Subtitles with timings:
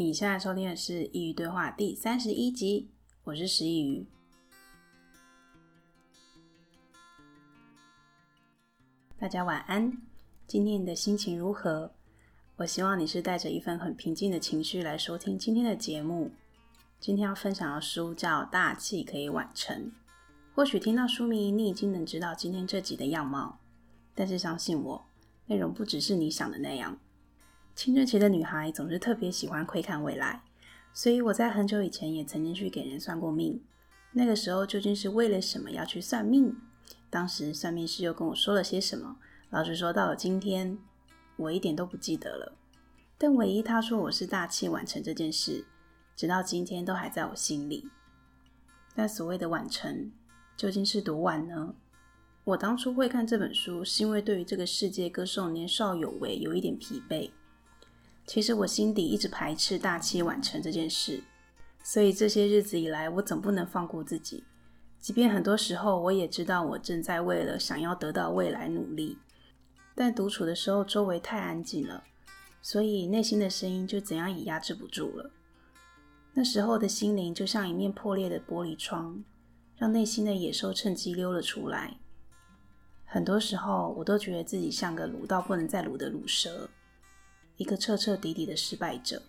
[0.00, 2.88] 你现在收听的是《佾萮对话》第三十一集，
[3.24, 4.06] 我是师佾萮。
[9.18, 10.00] 大家晚安，
[10.46, 11.90] 今天你的心情如何？
[12.58, 16.30] 我希望你是带着一份很平静的情绪来收听今天的节目。
[17.00, 19.86] 今天要分享的书叫《大器可以晚成》，
[20.54, 23.58] 或许听到书名，你已经能知道今天这集的样貌，
[24.14, 25.04] 但是相信我，
[25.46, 26.96] 内容不只是你想的那样。
[27.78, 30.42] 青春期的女孩总是特别喜欢窥看未来，
[30.92, 33.62] 所以我在很久以前也曾经去给人算过命。
[34.10, 36.56] 那个时候究竟是为了什么要去算命？
[37.08, 39.18] 当时算命师又跟我说了些什么？
[39.50, 40.76] 老实说，到了今天，
[41.36, 42.58] 我一点都不记得了。
[43.16, 45.64] 但唯一他说我是大器晚成这件事，
[46.16, 47.88] 直到今天都还在我心里。
[48.96, 50.10] 但所谓的晚成，
[50.56, 51.76] 究竟是多晚呢？
[52.42, 57.30] 我当初会看这本书，是因为对于这个世界歌颂年少有为有一点疲惫。
[58.28, 61.24] 其实我心底一直排斥大器晚成这件事，
[61.82, 64.44] 所以这些日子以来，我总不能放过自己。
[65.00, 69.16] 即便很多时候，我也知道我正在为了想要得到未来努力，
[69.94, 72.04] 但独处的时候周围太安静了，
[72.60, 75.30] 所以内心的声音就怎样也压制不住了。
[76.34, 79.24] 那时候的心灵就像一面破裂的玻璃窗，
[79.74, 81.96] 让内心的野兽趁机溜了出来。
[83.06, 86.68] 很多时候，我都觉得自己像个鲁到不能再鲁的鲁蛇。
[87.58, 89.22] 一个彻彻底底的失败者。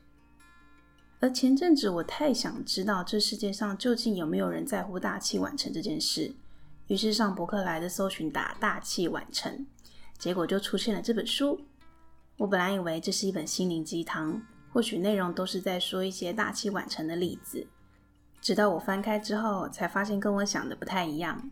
[1.20, 6.34] 而前阵子，我太想知道这世界上究竟有没有人在乎大器晚成这件事，
[6.88, 9.68] 于是上博客来的搜寻打“大器晚成”，
[10.18, 11.60] 结果就出现了这本书。
[12.38, 14.42] 我本来以为这是一本心灵鸡汤，
[14.72, 17.68] 或许内容都是在说一些大器晚成的例子。
[18.40, 21.52] 直到我翻开之后，才发现跟我想的不太一样。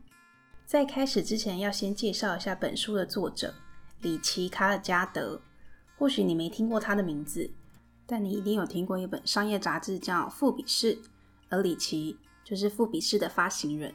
[0.66, 3.54] 在开始之前，要先介绍一下本书的作者
[4.00, 5.42] 里奇·卡尔加德。
[5.98, 7.50] 或许你没听过他的名字，
[8.06, 10.96] 但你一定有听过一本商业杂志叫《富比士》，
[11.50, 13.94] 而里奇就是富比士的发行人。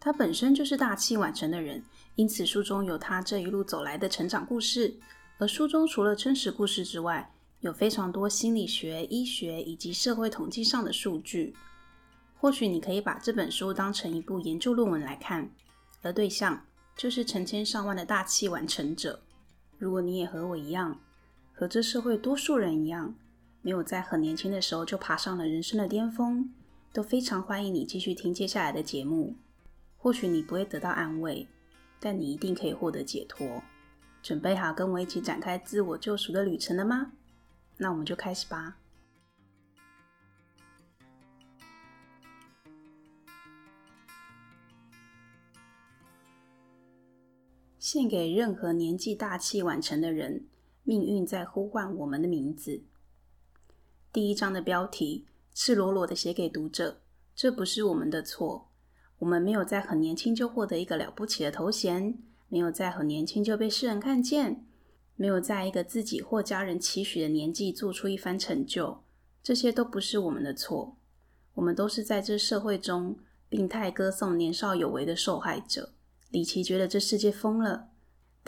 [0.00, 1.82] 他本身就是大器晚成的人，
[2.14, 4.94] 因此书中有他这一路走来的成长故事。
[5.38, 11.54] 而书中除了真实故事之外，有非常多心理学、医学以及社会统计上的数据。
[12.36, 15.50] 或许你可以把这本书当成一部研究论文来看，
[16.02, 16.64] 而对象
[16.96, 19.20] 就是成千上万的大器晚成者。
[19.76, 20.98] 如果你也和我一样，
[21.58, 23.16] 和这社会多数人一样，
[23.62, 26.54] 没有在很年轻的时候就爬上了人生的巅峰，
[26.92, 29.34] 都非常欢迎你继续听接下来的节目。
[29.96, 31.48] 或许你不会得到安慰，
[31.98, 33.60] 但你一定可以获得解脱。
[34.22, 37.10] 准备好跟我一起展开自我救赎的旅程了吗？
[37.76, 38.76] 那我们就开始吧。
[47.80, 50.44] 献给任何年纪大器晚成的人。
[50.88, 52.80] 命运在呼唤我们的名字。
[54.10, 57.02] 第一章的标题赤裸裸的写给读者：
[57.36, 58.70] 这不是我们的错。
[59.18, 62.16] 我们没有在很年轻就获得一个了不起的头衔，
[62.48, 64.64] 没有在很年轻就被世人看见，
[65.14, 69.02] 没有在一个自己或家人期许的年纪做出一番成就。
[69.42, 70.96] 这些都不是我们的错。
[71.52, 73.18] 我们都是在这社会中
[73.50, 75.92] 病态歌颂年少有为的受害者。
[76.30, 77.90] 里奇觉得这世界疯了。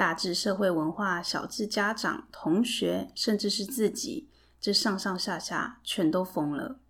[0.00, 6.80] 大至社会文化，小至家长、同学，甚至是自己，这上上下下全都疯了。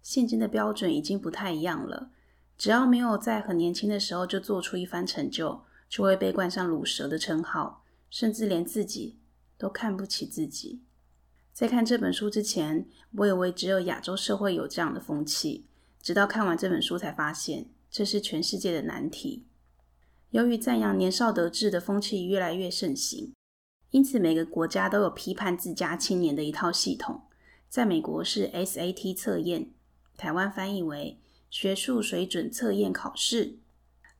[0.00, 2.10] 现今的标准已经不太一样了，
[2.56, 9.18] 只要没有在很年轻的时候就做出一番成就，就会被冠上卤蛇的称号，甚至连自己
[9.58, 10.80] 都看不起自己。
[11.52, 15.66] 在看这本书之前，我以为只有亚洲社会有这样的风气，
[16.00, 19.44] 直到看完这本书才发现，这是全世界的难题。
[20.30, 23.32] 由于赞扬年少得志的风气越来越盛行，
[23.90, 27.22] 因此每个国家都有批判自家青年的一套系统。
[27.68, 29.70] 在美国是 SAT 测验，
[30.16, 31.18] 台湾翻译为
[31.50, 33.58] 学术水准测验考试。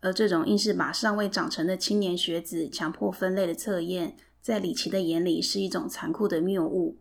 [0.00, 6.96] 而这种硬是把尚未长成的青年学子强迫分类的测验，在李奇的眼里是一种残酷的谬误。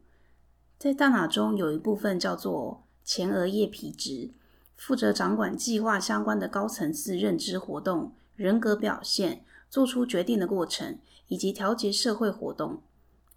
[0.78, 4.32] 在大脑中有一部分叫做前额叶皮质，
[4.76, 8.14] 负责掌管计划相关的高层次认知活动。
[8.40, 10.98] 人格表现、做出决定的过程，
[11.28, 12.82] 以及调节社会活动，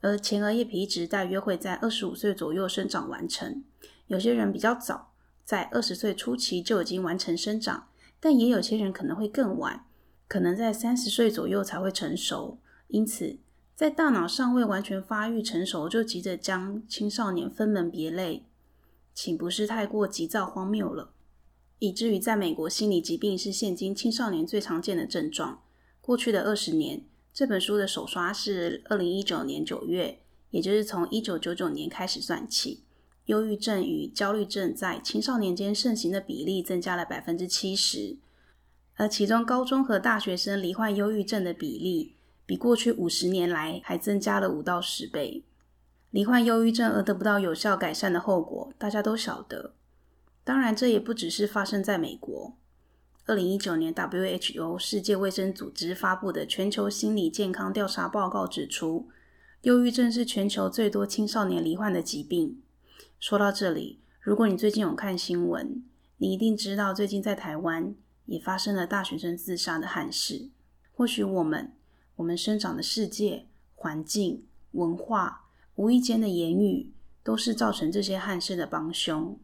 [0.01, 3.65] 而前额叶皮质大约会在二十五岁左右生长完成。
[4.07, 5.11] 有些人比较早，
[5.45, 7.89] 在二十岁初期就已经完成生长，
[8.21, 9.85] 但也有些人可能会更晚，
[10.29, 12.61] 可能在三十岁左右才会成熟。
[12.87, 13.41] 因此，
[13.75, 18.45] 在大脑尚未完全发育成熟就急着将青少年分门别类，
[19.13, 21.12] 岂不是太过急躁荒谬了？
[21.83, 25.65] 以至于在美国，心理疾病是现今青少年最常见的症状。
[26.01, 27.03] 过去的二十年，
[27.35, 30.21] 这本书的首刷是二零一九年九月，
[30.51, 32.85] 也就是从一九九九年开始算起。
[33.25, 38.17] 忧郁症与焦虑症在青少年间盛行的比例增加了百分之七十，
[38.95, 42.15] 而其中高中和大学生罹患忧郁症的比例
[42.47, 45.43] 比过去五十年来还增加了五到十倍。
[46.13, 49.75] 罹患忧郁症而得不到有效改善的后果，大家都晓得。
[50.45, 52.57] 当然，这也不只是发生在美国。
[53.27, 59.09] 二零一九年，WHO 世界卫生组织发布的全球心理健康调查报告指出，
[59.63, 62.61] 忧郁症是全球最多青少年罹患的疾病。
[63.21, 65.85] 说到这里，如果你最近有看新闻，
[66.17, 67.95] 你一定知道最近在台湾
[68.27, 70.51] 也发生了大学生自杀的憾事。
[70.93, 71.73] 或许我们，
[72.17, 73.47] 我们生长的世界、
[73.77, 75.39] 环境、文化。
[75.77, 76.93] 无意间的言语
[77.23, 79.39] 都是造成这些憾事的帮凶。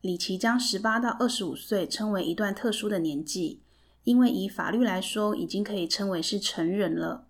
[0.00, 3.60] 里奇将十八到二十五岁称为一段特殊的年纪，
[4.04, 7.26] 因为以法律来说，已经可以称为是成人了。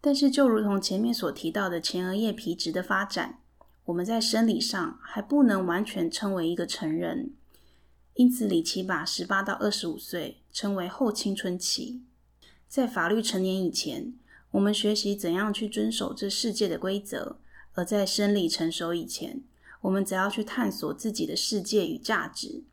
[0.00, 3.38] 但是，就如同前面所提到的前额叶皮质的发展，
[3.86, 7.32] 我们在生理上还不能完全称为一个成人。
[8.12, 12.02] 因此，里奇把十八到二十五岁称为后青春期。
[12.68, 14.12] 在法律成年以前，
[14.50, 17.38] 我们学习怎样去遵守这世界的规则。
[17.72, 19.42] 而在生理成熟以前，
[19.84, 22.64] 我们只要去探索自己的世界与价值。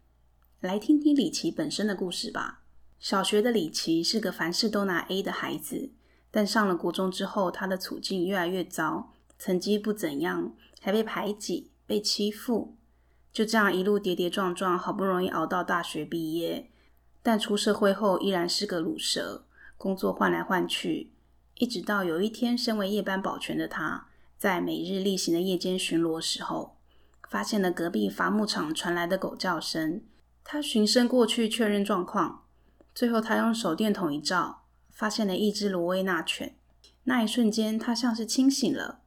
[0.62, 2.64] 来听听里奇本身的故事吧。
[3.00, 5.92] 小学的里奇是个凡事都拿 A 的孩子，
[6.30, 12.76] 但上了国中之后，他的处境越来越糟，成绩不怎样，还被排挤、被欺负，
[13.34, 16.70] 就这样一路跌跌撞撞，好不容易熬到大学毕业，
[17.22, 19.44] 但出社会后依然是个鲁蛇，
[19.78, 21.12] 工作换来换去，
[21.56, 24.08] 一直到有一天，身为夜班保全的他。
[24.38, 26.78] 在每日例行的夜间巡逻时候，
[27.32, 30.04] 发现了隔壁伐木场传来的狗叫声。
[30.44, 32.44] 他循声过去确认状况，
[32.94, 36.58] 最后他用手电筒一照，发现了一只罗威纳犬。
[37.06, 39.00] 那一瞬间，他像是清醒了，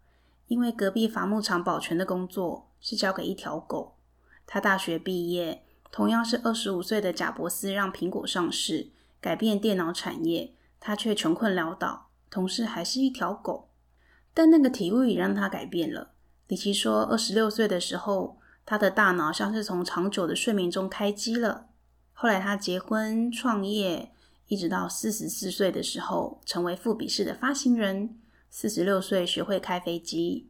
[0.46, 3.98] 因为隔壁伐木场保全的工作是交给一条狗。
[4.46, 5.62] 他大学毕业，
[5.92, 8.88] 同样是二十五岁的贾伯斯让苹果上市，
[9.20, 13.68] 改变电脑产业，他却穷困潦倒，同事还是一条狗。
[14.32, 16.13] 但那个体悟也让他改变了。
[16.46, 21.68] 里奇说，二十六岁的时候，他的大脑像是从长久的睡眠中开机了。
[22.12, 24.12] 后来他结婚、创业，
[24.48, 28.18] 一直到四十四岁的时候，成为富比士的发行人。
[28.50, 30.48] 四十六岁学会开飞机。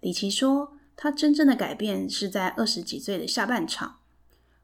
[0.00, 3.96] 里奇说，他真正的改变是在二十几岁的下半场。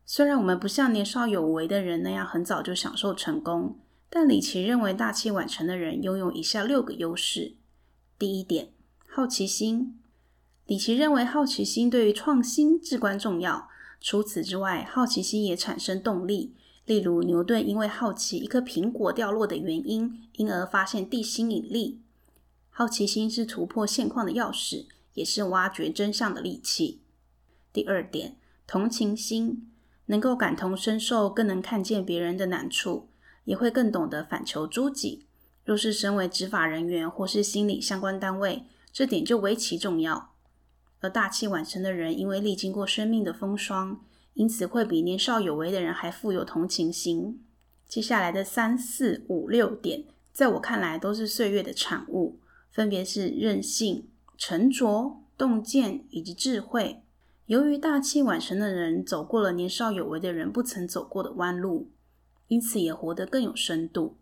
[0.05, 7.57] 虽然我们不像年少有为的人那样很早就享受成功，但里奇认为大器晚成的人拥有以下六个优势。
[8.19, 8.69] 第一点，
[9.09, 9.99] 好奇心。
[10.67, 13.69] 里奇认为好奇心对于创新至关重要。
[14.01, 16.55] 除此之外，好奇心也产生动力。
[16.85, 22.01] 例如，牛顿因为好奇一颗苹果掉落的原因，因而发现地心引力。
[22.71, 27.01] 好奇心是突破现况的钥匙，也是挖掘真相的利器。
[27.73, 28.37] 第二点，
[28.67, 29.71] 同情心，
[30.07, 33.09] 能够感同身受，更能看见别人的难处，
[33.45, 35.27] 也会更懂得反求诸己。
[35.65, 40.33] 若是身为执法人员或是心理相关单位，这点就为其重要。
[41.01, 44.01] 而大器晚成的人，因为历经过生命的风霜，
[44.35, 47.43] 因此会比年少有为的人还富有同情心。
[47.87, 52.41] 接下来的三四五六点，在我看来都是岁月的产物，
[52.71, 57.03] 分别是任性、沉着、洞见以及智慧。
[57.47, 61.91] 由于大器晚成的人走过了年少有为的人不曾走过的弯路，
[62.49, 64.17] 因此也活得更有深度。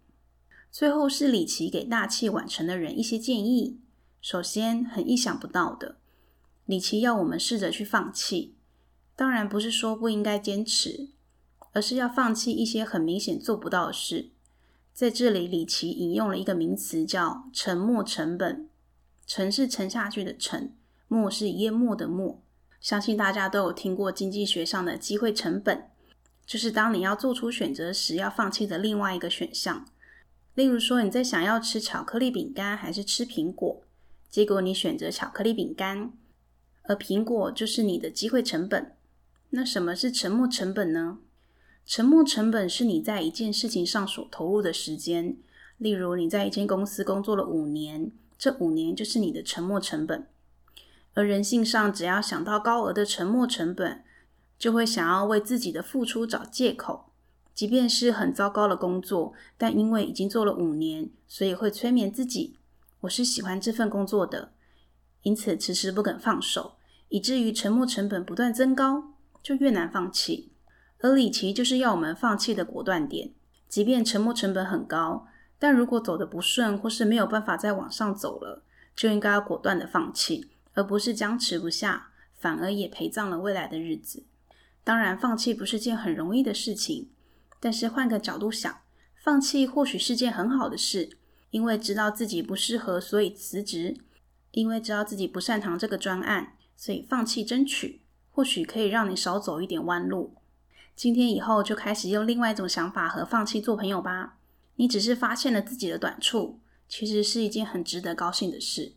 [0.70, 3.78] 最后是李奇给大器晚成的人一些建议。
[4.20, 5.96] 首先，很意想不到的，
[6.66, 8.54] 里奇要我们试着去放弃。
[9.16, 11.08] 当然不是说不应该坚持，
[11.72, 14.30] 而是要放弃一些很明显做不到的事。
[14.92, 18.68] 在这里，里奇引用了一个名词，叫“沉没成本”。
[19.26, 20.72] 沉是沉下去的沉，
[21.08, 22.40] 没是淹没的没。
[22.80, 25.88] 相信大家都有听过经济学上的机会成本，
[26.46, 29.86] 就是当你要做出选择时要放弃的另外一个选项。
[30.54, 33.82] 例如说，你在想要吃巧克力饼干还是吃苹果，
[34.28, 36.12] 结果你选择巧克力饼干，
[36.84, 38.94] 而苹果就是你的机会成本。
[39.50, 41.18] 那什么是沉没成本呢？
[41.86, 45.36] 沉没成本是你在一件事情上所投入的时间。
[45.78, 50.26] 例如，你在一间公司工作了五年，这五年就是你的沉没成本。
[51.14, 54.02] 而人性上，只要想到高额的沉没成本，
[54.58, 57.06] 就会想要为自己的付出找借口。
[57.54, 62.56] 即便是很糟糕的工作，但因为已经做了五年，所以会催眠自己
[63.02, 64.50] ：“我是喜欢这份工作的。”
[65.24, 66.76] 因此迟迟不肯放手，
[67.08, 70.52] 以至于沉没成本不断增高，就越难放弃。
[71.00, 73.32] 而里奇就是要我们放弃的果断点，
[73.68, 75.26] 即便沉没成本很高，
[75.58, 78.62] 但如果走得不顺或是没有办法再往上走了，
[78.94, 84.24] 就应该要果断的放弃，而不是僵持不下，反而也陪葬了未来的日子。
[84.82, 87.08] 当然，放弃不是件很容易的事情，
[87.58, 88.80] 但是换个角度想，
[89.22, 91.16] 放弃或许是件很好的事，
[91.50, 93.94] 因为知道自己不适合，所以辞职；
[94.54, 100.34] 因为知道自己不擅长这个专案，所以放弃争取，或许可以让你少走一点弯路。
[100.94, 104.38] 今天以后就开始用另外一种想法和放弃做朋友吧。
[104.76, 108.92] 你只是发现了自己的短处，其实是一件很值得高兴的事。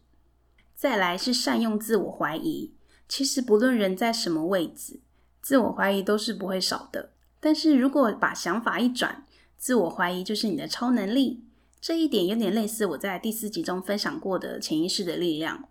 [0.76, 2.76] 再来是善用自我怀疑，
[3.10, 5.00] 其实不论人在什么位置，
[5.42, 7.14] 自我怀疑都是不会少的。
[7.40, 9.26] 但是如果把想法一转，
[9.58, 11.44] 自我怀疑就是你的超能力。
[11.80, 15.70] 这一点有点类似我在第四集中分享过的潜意识的力量。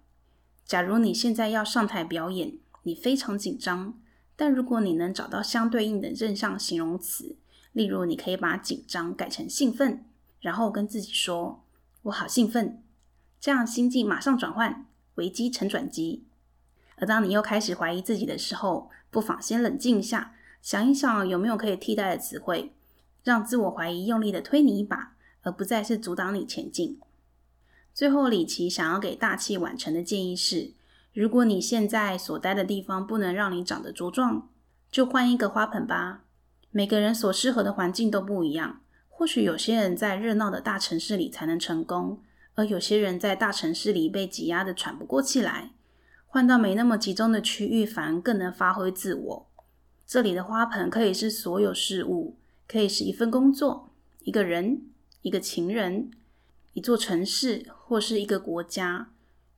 [0.65, 3.99] 假如你现在要上台表演，你非常紧张，
[4.37, 7.37] 但如果你能找到相对应的正向形容词，
[7.73, 10.05] 例如你可以把紧张改成兴奋，
[10.41, 11.65] 然后跟自己说
[12.03, 12.83] ：“我好兴奋。”
[13.41, 14.87] 这样心境马上转换，
[15.17, 16.25] 危机成转机。
[16.97, 22.73] 而当你又开始怀疑自己的时候，不妨先冷静一下，想一想有没有可以替代的词汇。
[23.23, 25.16] 让自我怀疑用力的推你一把，
[25.47, 26.99] 而不再是阻挡你前进。
[27.95, 30.73] 最后，李琦想要给大器晚成的建议是：
[31.15, 34.49] 如果你现在所待的地方不能让你长得茁壮，
[34.91, 36.25] 就换一个花盆吧。
[36.73, 38.81] 每个人所适合的环境都不一样。
[39.09, 42.21] 或许有些人在热闹的大城市里才能成功，
[42.57, 45.71] 而有些人在大城市里被挤压得喘不过气来。
[46.27, 49.47] 换到没那么集中的区域，反而更能发挥自我。
[50.05, 52.37] 这里的花盆可以是所有事物。
[52.69, 53.91] 可以是一份工作、
[54.25, 54.83] 一个人、
[55.27, 56.13] 一个情人、
[56.75, 59.11] 一座城市，或是一个国家。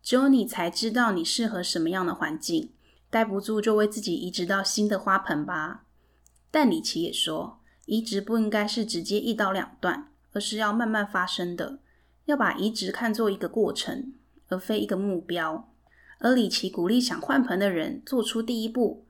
[0.02, 2.70] 只有你才知道你适合什么样的环境。
[3.10, 5.84] 待不住就为自己移植到新的花盆吧。
[6.50, 11.80] 但李琦也说，移植不应该是直接一刀两断，而是要慢慢发生的。
[12.24, 14.14] 要把移植看作一个过程，
[14.48, 15.68] 而非一个目标。
[16.20, 19.04] 而李琦鼓励想换盆的人做出第一步，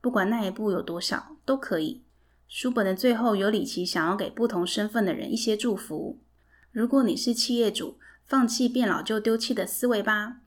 [0.00, 2.02] 不管那一步有多小，都可以。
[2.52, 6.18] 书本的最后有李琦想要给不同身份的人一些祝福。
[6.72, 10.38] 如果你是企业主，放弃变老就丢弃的思维吧。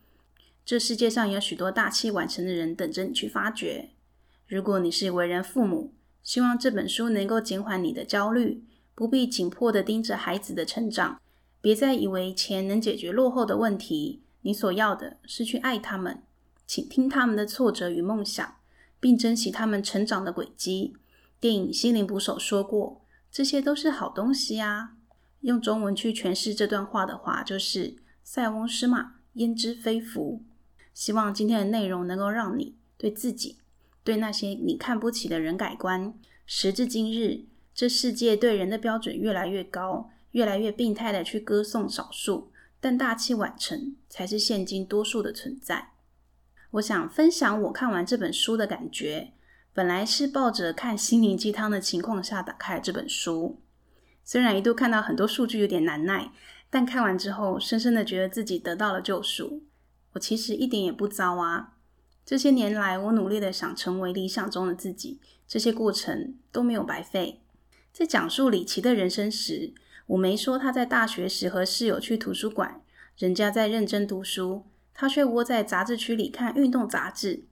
[0.65, 3.91] 这世界上有许多大器晚成的人等着你去发掘。
[4.45, 11.22] 如果你是为人父母，希望这本书能够减缓你的焦虑，不必紧迫地盯着孩子的成长。
[11.62, 16.22] 别再以为钱能解决落后的问题，你所要的是去爱他们，
[16.67, 18.57] 倾听他们的挫折与梦想，
[19.00, 20.98] 并珍惜他们成长的轨迹。
[21.43, 24.93] 电影《心灵捕手》说过，这些都是好东西啊。
[25.41, 30.41] 用中文去诠释这段话的话，就是“塞翁失马，焉知非福”。
[30.95, 33.57] 希望今天的内容能够让你对自己、
[34.05, 36.17] 对那些你看不起的人改观。
[36.45, 37.43] 时至今日，
[37.75, 45.89] 这世界对人的标准越来越高，越来越病态的去歌颂少数，但大器晚成才是现今多数的存在。
[46.71, 49.33] 我想分享我看完这本书的感觉。
[49.75, 53.60] 本来是抱着看心灵鸡汤的情况下打开了这本书，
[54.24, 56.32] 虽然一度看到很多数据有点难耐，
[56.70, 59.63] 但看完之后，深深的觉得自己得到了救赎。
[60.12, 61.74] 我其实一点也不糟啊！
[62.24, 67.42] 这些年来，我努力的想成为理想中的自己，这些过程都没有白费。
[67.92, 69.74] 在讲述李琦的人生时，
[70.06, 72.80] 我没说他在大学时和室友去图书馆，
[73.18, 77.46] 人家在认真读书，他却窝在杂志区里看运动杂志。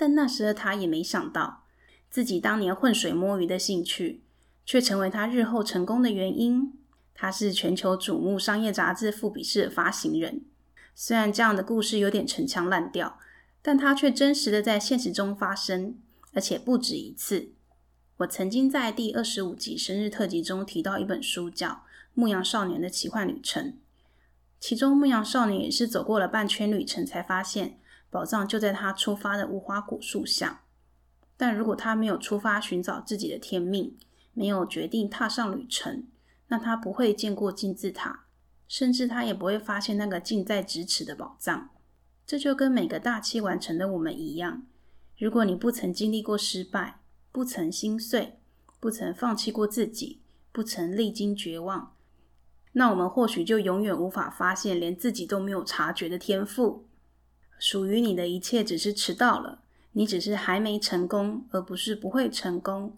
[0.00, 1.66] 但那时的他也没想到，
[2.08, 4.22] 自己当年浑水摸鱼的兴趣，
[4.64, 6.72] 却成为他日后成功的原因。
[7.12, 10.40] 他是全球瞩目商业杂志《富比士》的发行人。
[10.94, 13.18] 虽然这样的故事有点陈腔滥调，
[13.60, 15.98] 但他却真实的在现实中发生，
[16.32, 17.50] 而且不止一次。
[18.16, 21.68] 我曾经在第二十五集生日特辑中提到一本书，叫
[22.14, 23.66] 《牧羊少年的奇幻旅程》，
[24.58, 27.76] 其中牧羊少年也是走过了半圈旅程，才发现。
[28.10, 30.64] 宝藏就在他出发的无花果树下，
[31.36, 33.96] 但如果他没有出发寻找自己的天命，
[34.34, 36.06] 没有决定踏上旅程，
[36.48, 38.24] 那他不会见过金字塔，
[38.66, 41.70] 甚至他也不会发现那个近在咫尺的宝藏。
[42.26, 44.64] 这就跟每个大器晚成的我们一样，
[45.16, 47.00] 如果你不曾经历过失败，
[47.32, 48.38] 不曾心碎，
[48.78, 50.20] 不曾放弃过自己，
[50.52, 51.94] 不曾历经绝望，
[52.72, 56.86] 那我们或许就永远无法发现连自己都没有察觉的天赋。
[57.60, 59.60] 属于你的一切只是迟到了，
[59.92, 62.96] 你只是还没成功，而不是不会成功。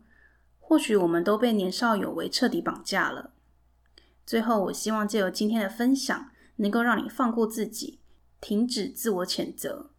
[0.61, 3.33] 或许我们都被年少有为彻底绑架了。
[4.25, 7.99] 最后，我希望借由今天的分享，能够让你放过自己，
[8.41, 9.91] 停止自我谴责。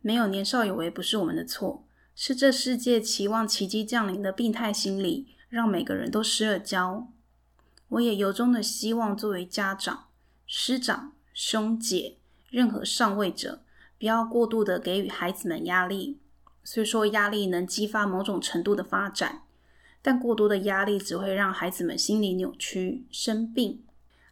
[0.00, 7.12] 没有年少有为不是我们的错，是这世界期望奇迹降临的病态心理，让每个人都失了焦。
[7.88, 10.06] 我也由衷的希望，作为家长、
[10.46, 12.16] 师长、兄姐，
[12.48, 13.60] 任何上位者。
[13.98, 16.18] 不要过度的给予孩子们压力，
[16.62, 19.42] 虽说压力能激发某种程度的发展，
[20.02, 23.82] 但过多的压力只会让孩子们心理扭曲、生病。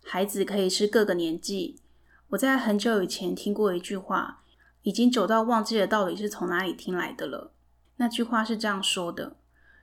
[0.03, 1.81] 孩子可以是各个年纪。
[2.29, 4.43] 我在很久以前听过一句话，
[4.83, 7.53] 已经久到忘记了到底是从哪里听来的了。
[7.97, 9.37] 那句话是这样说的：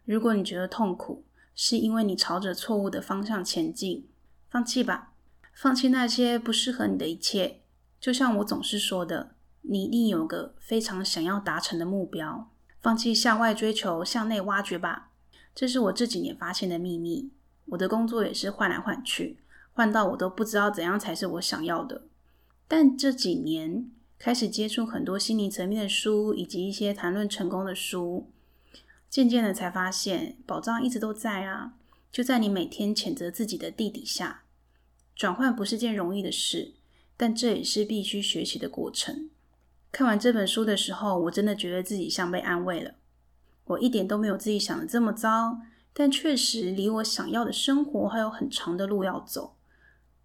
[0.06, 1.24] 如果你觉得痛苦，
[1.56, 4.08] 是因为你朝着错误的方向前进，
[4.50, 5.14] 放弃吧，
[5.54, 7.62] 放弃那些不适合你的一切。
[8.00, 12.50] 就像我总是说的，你一定有个非常想要达成的目标，
[12.82, 15.12] 放弃向外追求，向内挖掘吧。
[15.54, 17.32] 这是我这几年发现的秘密。
[17.68, 19.38] 我的工作也是换来换去，
[19.72, 22.04] 换到我都不知道怎样才是我想要的。
[22.68, 23.90] 但这几年
[24.20, 28.30] 开始接触很多心理层面的书，以及一些谈论成功的书，
[29.10, 31.74] 渐渐的才发现宝藏一直都在啊，
[32.12, 34.44] 就在你每天谴责自己的地底下。
[35.16, 36.74] 转换不是件容易的事，
[37.18, 39.30] 但这也是必须学习的过程。
[39.92, 42.96] 看完这本书的时候，我真的觉得自己像被安慰了。
[43.66, 45.60] 我一点都没有自己想的这么糟，
[45.94, 49.56] 但确实离我想要的生活还有很长的路要走。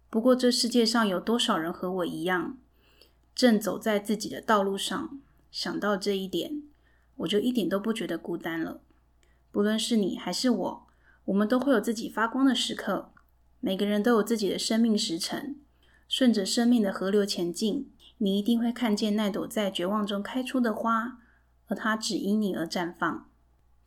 [0.09, 2.57] 不过，这世界上有多少人和我一样，
[3.35, 5.19] 正走在自己的道路上？
[5.51, 6.63] 想到这一点，
[7.17, 8.81] 我就一点都不觉得孤单了。
[9.51, 10.87] 不论是你还是我，
[11.25, 13.11] 我们都会有自己发光的时刻。
[13.59, 15.57] 每个人都有自己的生命时辰，
[16.07, 21.19] 顺着生命的河流前进，你一定会看见那朵在绝望中开出的花，
[21.67, 23.29] 而它只因你而绽放。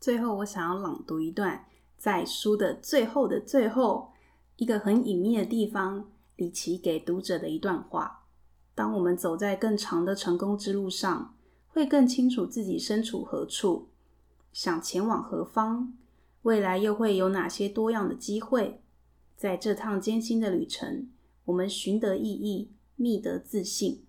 [0.00, 4.12] 最后，我想要朗读一段，在书的最后的最后。
[4.56, 8.26] 一个很隐秘的地方，李琦给读者的一段话：
[8.74, 11.34] 当我们走在更长的成功之路上，
[11.68, 13.88] 会更清楚自己身处何处，
[14.52, 15.94] 想前往何方，
[16.42, 18.82] 未来又会有哪些多样的机会。
[19.34, 21.08] 在这趟艰辛的旅程，
[21.46, 24.04] 我们寻得意义，觅得自信，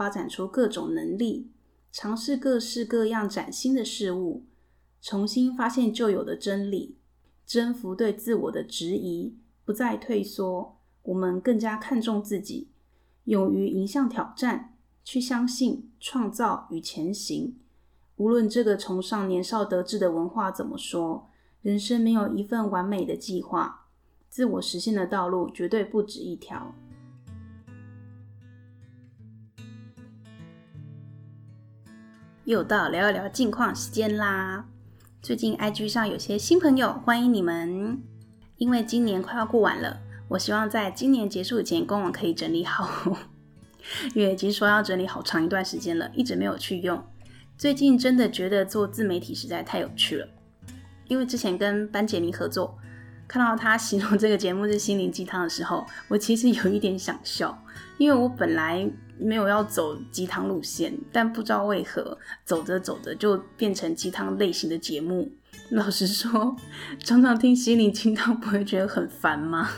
[0.00, 1.50] 发展出各种能力，
[1.92, 4.46] 尝试各式各样崭新的事物，
[5.02, 6.96] 重新发现旧有的真理，
[7.44, 9.36] 征服对自我的质疑。
[9.62, 12.70] 不再退缩，我们更加看重自己，
[13.24, 17.58] 勇于迎向挑战，去相信、创造与前行。
[18.16, 21.28] 无论这个崇尚年少得志的文化怎么说，
[21.60, 23.84] 人生没有一份完美的计划，
[24.30, 26.74] 自我实现的道路绝对不止一条。
[32.50, 34.64] 又到聊一聊近况时间啦！
[35.22, 38.02] 最近 IG 上有些新朋友，欢迎你们。
[38.56, 43.16] 因为今年快要过完了，我希望在今年结束以前，官网可以整理好。
[44.16, 47.00] 因为已经说要整理好长一段时间了，一直没有去用。
[47.56, 50.26] 最近真的觉得做自媒体实在太有趣了。
[51.06, 52.76] 因为之前跟班杰明合作，
[53.28, 57.56] 看到他形容这个节目是心灵鸡汤的时候，我其实有一点想笑，
[57.96, 65.30] 因为我本来没有要走鸡汤路线，但不知道为何走着走着就变成鸡汤类型的节目。
[65.70, 66.56] 老实说，
[67.04, 69.68] 常常听心灵鸡汤不会觉得很烦吗？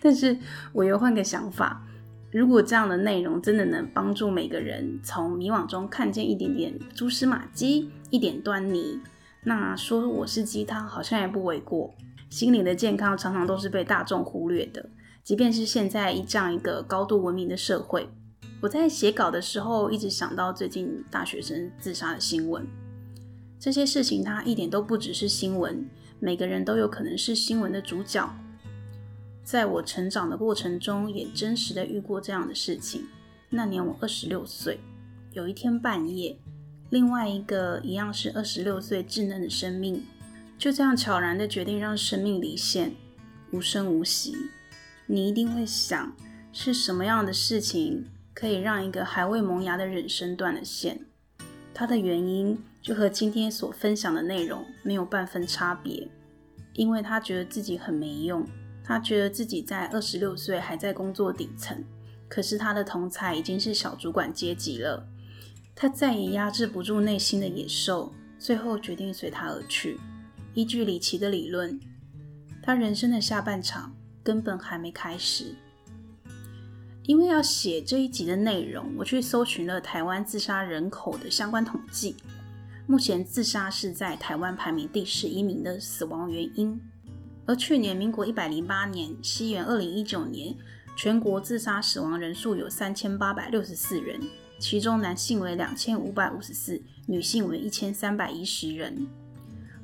[0.00, 0.36] 但是
[0.72, 1.86] 我又换个想法，
[2.30, 9.00] 如果这样的内容真的能帮助每个人从迷惘中看见一点点蛛丝马迹、一点端倪，
[9.44, 11.94] 那说我是鸡汤好像也不为过。
[12.30, 14.88] 心灵的健康常常都是被大众忽略的，
[15.24, 18.08] 即便是现在这样一个高度文明的社会，
[18.60, 22.66] 我在写稿的时候一直想到最近大学生自杀的新闻。
[23.58, 28.28] 这些事情，它一点都不只是新闻，每个人都有可能是新闻的主角。
[29.44, 33.06] 在我成长的过程中，也真实的遇过这样的事情。
[33.48, 34.80] 那年我二十六岁，
[35.32, 36.36] 有一天半夜，
[36.90, 40.04] 另外一个一样是二十六岁稚嫩的生命，
[40.58, 42.92] 就这样悄然的决定让生命离线，
[43.52, 44.34] 无声无息。
[45.06, 46.14] 你一定会想，
[46.52, 51.00] 是什么样的事情可以让一个还未萌芽的人生断了线？
[51.72, 52.58] 它的原因。
[52.82, 56.08] 就和今天所分享的内容没有半分差别，
[56.72, 58.44] 因为他觉得自己很没用，
[58.82, 61.84] 他觉得自己在二十六岁还在工作底层，
[62.28, 65.06] 可是他的同侪已经是小主管阶级了，
[65.76, 70.00] 他再也压制不住内心的野兽，最后决定随他而去。
[70.54, 71.78] 依据李琦的理论，
[72.64, 75.54] 他人生的下半场根本还没开始。
[77.04, 82.14] 因为要写这一集的内容，我去搜寻了台湾自杀人口的相关统计。
[82.86, 86.80] 目前自杀是在台湾排名第十一名的死亡原因，
[87.46, 90.54] 而去年民国一百零八年，西元二零一九年，
[90.96, 94.20] 全国自杀死亡人数有三千八百六十四人，
[94.58, 99.08] 其中男性为两千五百五十四，女性为一千三百一十人。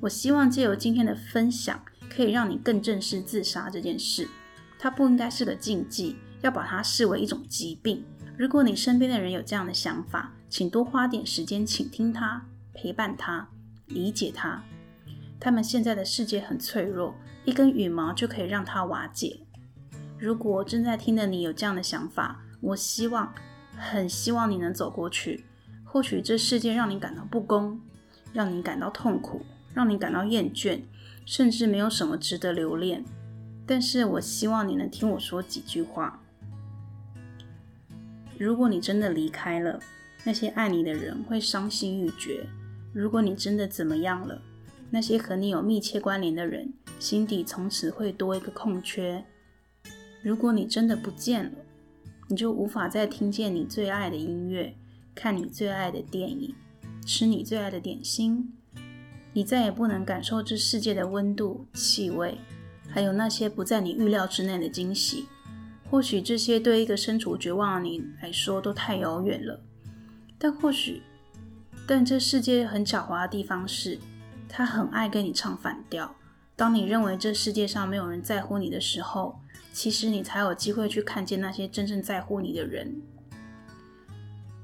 [0.01, 4.29] 我希望借由今天的分享，可以让你更正视自杀这件事，
[4.79, 8.05] 它不应该是个禁忌，要把它视为一种疾病。
[8.37, 12.45] 如果你身边的人有这样的想法，请多花点时间倾听他。
[12.81, 13.49] 陪伴他，
[13.87, 14.63] 理解他。
[15.41, 17.13] 他们现在的世界很脆弱，
[17.45, 19.41] 一根羽毛就可以让它瓦解。
[20.17, 23.35] 如果正在听的你有这样的想法，我希望，
[23.77, 25.45] 很希望你能走过去。
[25.83, 27.81] 或许这世界让你感到不公，
[28.33, 29.45] 让你感到痛苦，
[29.75, 30.81] 让你感到厌倦，
[31.29, 33.05] 甚至没有什么值得留恋。
[33.67, 36.23] 但是我希望你能听我说几句话。
[38.39, 39.79] 如果你真的离开了，
[40.25, 42.47] 那些爱你的人会伤心欲绝；
[42.95, 44.41] 如果你真的怎么样了，
[44.89, 49.23] 那些和你有密切关联的人心底从此会多一个空缺。
[50.23, 51.51] 如果你真的不见了，
[52.29, 54.75] 你就无法再听见你最爱的音乐，
[55.15, 56.55] 看你最爱的电影，
[57.05, 58.55] 吃你最爱的点心。
[59.39, 62.39] 你再也不能感受这世界的温度、气味，
[62.91, 65.29] 还有那些不在你预料之内的惊喜。
[65.89, 69.61] 或许这些对一个身处绝望的你来说都太遥远了，
[70.41, 71.05] 但或许，
[71.87, 74.01] 但这世界很狡猾的地方是，
[74.49, 76.17] 他很爱跟你唱反调。
[76.57, 79.39] 当你认为这世界上没有人在乎你的时候，
[79.73, 83.01] 其实你才有机会去看见那些真正在乎你的人。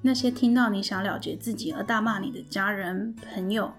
[0.02, 3.72] 那些听到你想了结自己而大骂你的家人、朋友，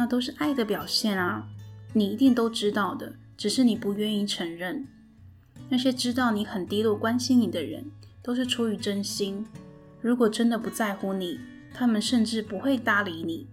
[0.00, 1.46] 那都是爱的表现啊！
[1.92, 4.86] 你一定都知道的，只是你不愿意承认。
[5.68, 7.84] 那些知道你很低落、关心你的人，
[8.22, 9.46] 都是出于真心。
[10.00, 11.38] 如果真的不在乎你，
[11.74, 13.46] 他们甚至不会搭理你。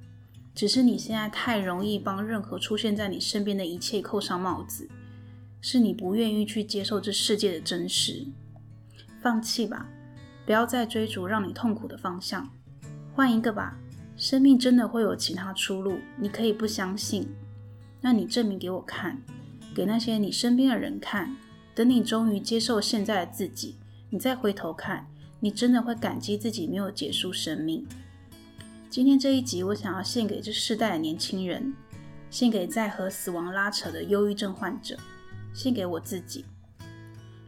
[0.56, 4.88] 只是你现在太容易帮任何出现在你身边的一切扣上帽子，
[5.60, 8.26] 是你不愿意去接受这世界的真实。
[9.22, 9.90] 放弃吧，
[10.46, 12.50] 不要再追逐让你痛苦的方向，
[13.14, 13.78] 换一个吧。
[14.18, 17.30] 生命真的会有其他出路，你可以不相信，
[18.02, 19.22] 那你证明给我看，
[19.76, 21.36] 给那些你身边的人看。
[21.76, 23.76] 等你终于接受现在的自己，
[24.10, 25.06] 你再回头看，
[25.40, 27.86] 你真的会感激自己没有结束生命。
[28.90, 31.72] 今天这一集，我想要献给这世代的年轻人，
[32.32, 34.98] 献给在和死亡拉扯的忧郁症患者，
[35.54, 36.44] 献给我自己。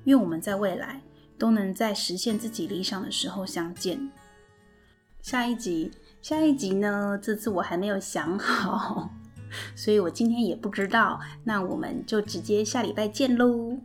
[0.03, 1.01] 愿我们在未来
[1.39, 4.11] 都能在实现自己理想的时候相见。
[5.23, 7.17] 下一集，下一集呢？
[7.21, 9.09] 这次我还没有想好，
[9.73, 11.19] 所以我今天也不知道。
[11.45, 13.77] 那我们就直接下礼拜见喽。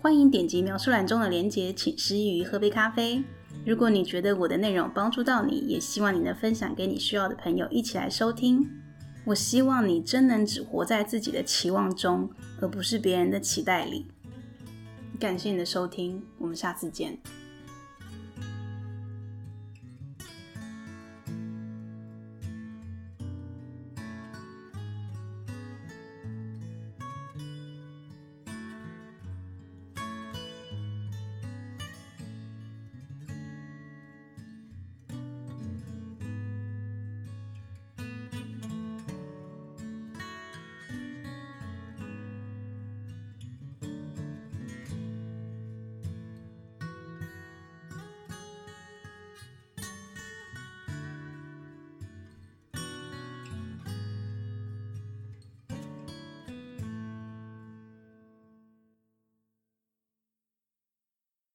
[0.00, 3.24] 欢迎点击描述栏中的链接，请师佾萮喝杯咖啡。
[3.66, 8.68] 如果你觉得我的内容帮助到你，也希望你能分享给你需要的朋友一起来收听。
[9.24, 14.06] 我希望你真能只活在自己的期望中，而不是别人的期待里。
[15.18, 17.18] 感谢你的收听，我们下次见。